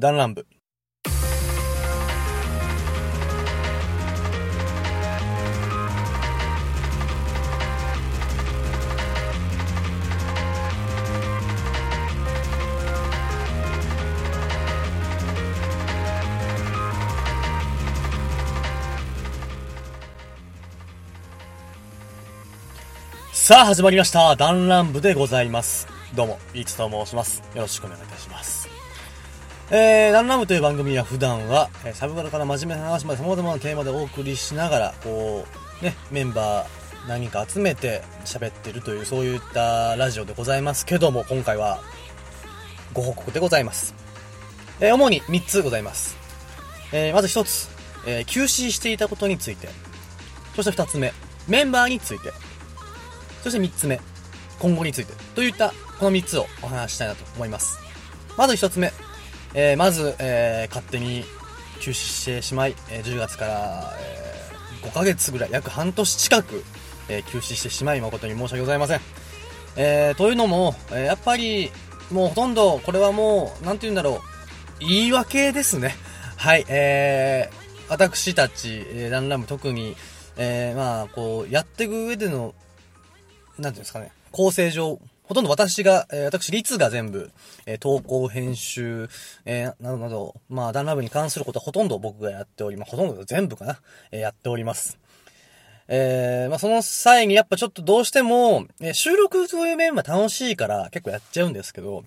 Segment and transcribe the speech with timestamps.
[0.00, 0.46] 弾丸部。
[23.32, 24.36] さあ、始まりました。
[24.36, 25.88] 弾丸部でございます。
[26.14, 27.42] どうも、いつと申します。
[27.56, 28.77] よろしくお願いいたします。
[29.70, 35.44] えー、弾丸部という番組は普段は、えーサブカルから真面目な話まで様々なテーマでお送りしながら、こ
[35.82, 41.80] う、ね、メンバー何か集めて喋ってるという、そういったラジオでございますけども、今回は、
[42.94, 43.94] ご報告でございます。
[44.80, 46.16] えー主に3つございます。
[46.92, 47.68] えーまず1つ、
[48.06, 49.68] えー休止していたことについて。
[50.56, 51.12] そして2つ目、
[51.46, 52.32] メンバーについて。
[53.42, 54.00] そして3つ目、
[54.60, 55.12] 今後について。
[55.34, 57.78] といった、この3つをお話ししたいなと思います。
[58.38, 58.94] まず1つ目、
[59.54, 61.24] えーまず、えー勝手に
[61.80, 64.26] 休止してしまい、えー10月から、え
[64.82, 66.64] 5ヶ月ぐらい、約半年近く、
[67.08, 69.00] えー休止してしまい誠に申し訳ございません。
[69.76, 71.70] えーというのも、えーやっぱり、
[72.10, 74.20] もうほとんど、これはもう、なんて言うんだろ
[74.80, 75.96] う、言い訳ですね。
[76.36, 79.96] はい、えー、私たち、えーランラム特に、
[80.36, 82.54] えーまあ、こう、やっていく上での、
[83.58, 87.30] なんていうんですかね、構成上、ほとんど私が、えー私、律が全部、
[87.66, 89.08] えー投稿、編集、
[89.44, 92.92] えーなどなど、まあ、ダンラブに関することはほとんど僕がやっております。
[92.92, 93.78] ほとんど全部かな、
[94.10, 94.98] えーやっております。
[95.86, 102.04] えーまあ、その際にやっぱちょっとどうしても、えー収録という面は楽しいから結構やっちゃうんですけど、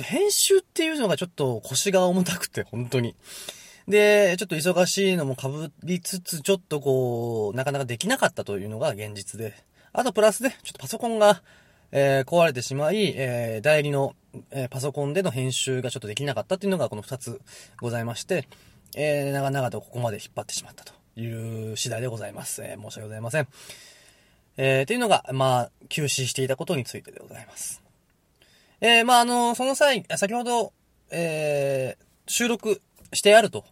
[0.00, 3.14] 編集っていうのがちょっと腰が重たくて、本当に。
[3.88, 5.48] で、ちょっと忙しいのも被
[5.82, 9.54] りつつ、ちょっとこう、なかなかできなかったというのが現実で。
[9.92, 11.42] あとプラスで、ちょっとパソコンが、
[11.92, 14.14] えー壊れてしまい、えー代理の、
[14.50, 17.40] えーパソコンでの編集がちょっとできなかったっていうのがこの二つ
[17.80, 18.48] ございまして、
[18.96, 22.62] えー長々とここまで引っ張ってしまったという次第でございます。
[22.62, 23.48] えー申し訳ございません。
[24.56, 27.82] えーっていうのが、まあ、休止していたことについてでございます。
[28.80, 30.72] えーまあ、あの、その際、先ほど、
[31.10, 32.80] えー収録
[33.12, 33.64] してあると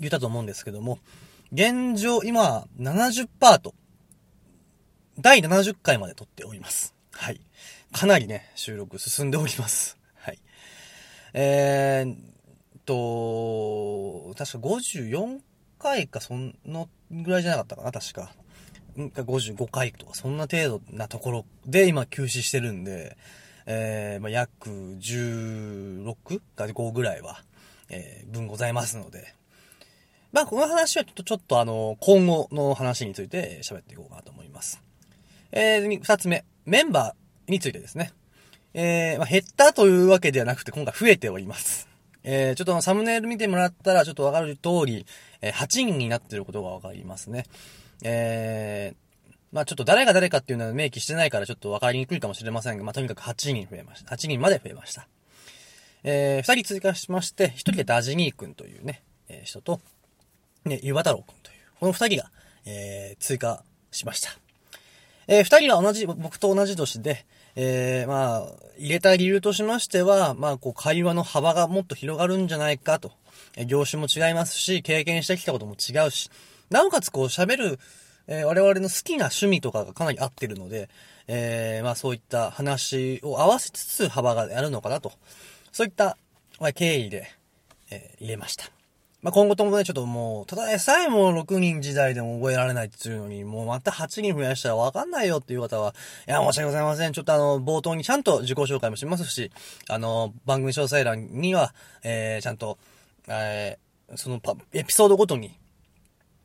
[0.00, 0.98] 言ったと思うんですけども、
[1.52, 3.28] 現状、今、70%
[3.60, 3.74] と、
[5.18, 6.93] 第70回まで撮っております。
[7.16, 7.40] はい。
[7.92, 9.96] かなりね、収録進んでおります。
[10.16, 10.38] はい。
[11.32, 12.16] えー
[12.84, 15.40] と、確か54
[15.78, 18.34] 回か、そんなぐらいじゃなかったかな、確か。
[19.00, 23.16] んか55回とか、そんな程度なところで今休止してるんで、
[23.66, 27.42] えー、まあ、約16か5ぐらいは、
[27.88, 29.34] えー分ございますので、
[30.32, 34.82] まあ、この話はちょっと、ちょっとあの、今後の話について喋っていこうかなと思います。
[35.52, 38.12] えー、二つ目、メンバーについてですね。
[38.74, 41.88] えー、まあ、減ったというわけではなくて、今回増えております。
[42.24, 45.06] えー、ちょっとサムネイル見てもらったら、ちょっとわかる通り、
[45.42, 47.44] えー、8人になってることがわかりますね。
[48.02, 54.14] えー、まあちょっと誰が誰かっていうのは明記してないからちょっとわかりにくいかもしれませんが、まあとにかく8人増えました。
[54.14, 55.06] 8人まで増えました。
[56.02, 59.80] えー、2人追加しまして、1人がダジニー君というね、えー人と、
[60.64, 62.30] ね、ゆば太郎君という、この2人が、
[62.66, 64.43] えー、追加しました。
[65.26, 67.24] えー、二人は同じ、僕と同じ年で、
[67.56, 68.48] えー、まあ、
[68.78, 73.12] 入れた理由としましては、まあ、こう、会話の幅がもっと広がるんじゃないかと。
[73.56, 76.30] え業種も違いますし、経験してきたことも違うし、
[76.70, 77.78] なおかつこう、喋る、
[78.26, 80.88] えー我々の好きな趣味とかがかなり合ってるので、
[81.26, 85.12] えーまあ、そういった話を合わせつつ幅があるのかなと。
[85.72, 86.16] そういった、
[86.58, 87.28] まあ、経緯で、
[87.90, 88.73] えー入れました。
[89.24, 95.94] まあ、今後ともね、ちょっともう、ただでさえもう6人時代でも覚えられないっていうのに、もうまた8人増やしたらわかんないよっていう方は、
[96.28, 97.14] いや、申し訳ございません。
[97.14, 99.50] ちょっとあの、冒頭にちゃんと自己紹介もしますし、
[99.88, 102.76] あの、番組詳細欄には、えー、ちゃんと、
[103.26, 105.58] えー、そのパ、エピソードごとに、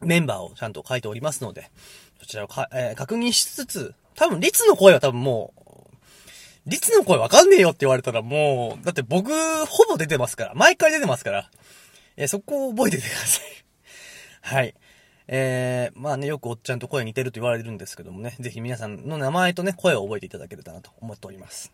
[0.00, 1.70] メンバーをちゃんと書いておりますので、
[2.20, 5.62] そちらをか、えー確認しつつ、多分、律の声は多分もう、
[6.70, 9.30] 律の声わかんねえよって言われたらもう、だって僕、
[9.66, 11.50] ほぼ出てますから、毎回出てますから、
[12.16, 13.44] えーそこを覚えててください。
[14.42, 14.74] はい。
[15.28, 21.72] えー、まあね、よくおっちゃんと声似てると言われるんですけどもね、ぜひ皆さんの名前とね、声を覚えていただければなと思っております。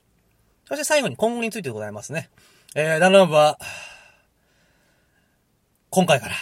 [0.67, 2.29] そして最後に今後についてでございますね。
[2.75, 3.59] えー、ダンラブは、
[5.91, 6.35] 今回から、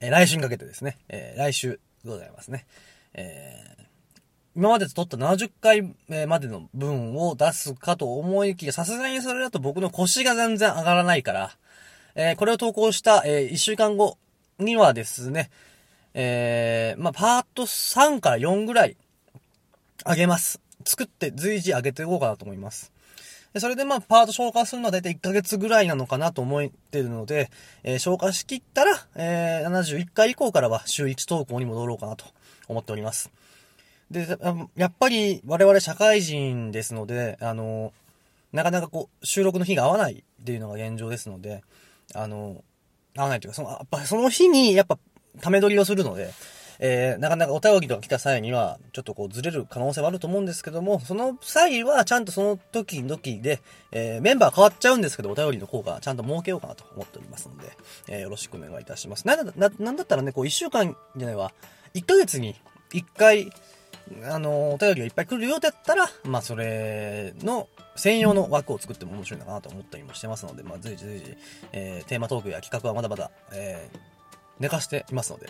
[0.00, 2.66] えー来週にかけてですね、えー来週でございますね。
[3.14, 3.86] えー
[4.56, 5.94] 今までと撮った70回
[6.26, 11.58] までの分を出すかと思いきや、さすがにそれだと僕の腰が全然上がらないから、
[12.16, 14.16] えーこれを投稿した、え1週間後
[14.58, 15.50] にはですね、
[16.14, 18.96] えーまあ、パート3から4ぐらい
[20.04, 20.60] 上げます。
[20.84, 22.90] 作って随時上げていこうかなと思います。
[23.52, 27.50] でそれでまあ、パート消化するのはだいたい1ヶ月ぐらいなのかなと思ってるので、
[27.84, 32.24] えー、消化しきったら、えー、71回以降からは週1投稿に戻ろうかなと
[32.68, 33.30] 思っております。
[34.10, 34.38] で、
[34.76, 37.92] やっぱり我々社会人ですので、あの、
[38.52, 41.62] なかなかこう、収録の日が合わないっていうのが現状ですので、
[42.14, 42.62] あの、
[43.16, 44.98] 合わないというか、その、やっぱその日にやっぱ、
[45.40, 46.30] ため撮りをするので、
[46.78, 53.60] えー、なかなかお便りとか来た際には、ちょっとこうずれる可能性はあると思うんですけども、その際はちゃんとその時々で、
[53.92, 57.72] えー、メンバー変わっちゃうんですけど、お便りの効果ちゃんと設けようかなと思っておりますので、
[58.08, 59.26] えー、よろしくお願いいたします。
[59.26, 61.52] な、な、なんだったらね、こう一週間じゃないわ、
[61.94, 62.54] 一ヶ月に
[62.92, 63.50] 一回、
[64.28, 71.36] あの、お便りがいっぱい来るようだったら、まあ、それの専用の枠を作っても面白いのかなと思ったりもしてますので、まあ、随時随時、
[71.72, 73.98] えー、テーマトークや企画はまだまだ、えー、
[74.60, 75.48] 寝かしていますので、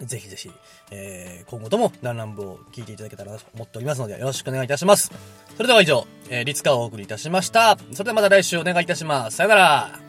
[0.00, 0.50] ぜひぜひ、
[0.90, 5.12] えー、今後ともランラン部を聞いていただけたらと思っておりますので、よろしくお願いいたします。
[5.56, 7.78] それでは以上、えー、リツカをお送りいたしました。
[7.92, 9.36] それではまた来週お願いいたします。
[9.36, 10.03] さよなら。